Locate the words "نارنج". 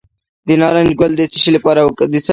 0.61-0.91